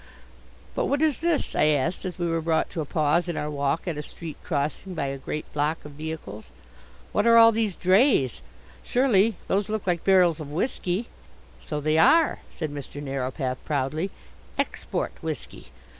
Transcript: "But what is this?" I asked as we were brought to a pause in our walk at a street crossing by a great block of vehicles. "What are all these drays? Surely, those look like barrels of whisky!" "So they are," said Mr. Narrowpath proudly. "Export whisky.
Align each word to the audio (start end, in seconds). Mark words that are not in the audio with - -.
"But 0.73 0.85
what 0.87 0.99
is 1.03 1.19
this?" 1.19 1.53
I 1.53 1.65
asked 1.65 2.05
as 2.05 2.17
we 2.17 2.27
were 2.27 2.41
brought 2.41 2.71
to 2.71 2.81
a 2.81 2.85
pause 2.85 3.27
in 3.27 3.37
our 3.37 3.51
walk 3.51 3.87
at 3.87 3.99
a 3.99 4.01
street 4.01 4.37
crossing 4.43 4.95
by 4.95 5.05
a 5.05 5.17
great 5.19 5.45
block 5.53 5.85
of 5.85 5.91
vehicles. 5.91 6.49
"What 7.11 7.27
are 7.27 7.37
all 7.37 7.51
these 7.51 7.75
drays? 7.75 8.41
Surely, 8.83 9.35
those 9.45 9.69
look 9.69 9.85
like 9.85 10.03
barrels 10.03 10.39
of 10.39 10.49
whisky!" 10.49 11.07
"So 11.61 11.79
they 11.79 11.99
are," 11.99 12.39
said 12.49 12.71
Mr. 12.71 12.99
Narrowpath 12.99 13.63
proudly. 13.63 14.09
"Export 14.57 15.11
whisky. 15.21 15.67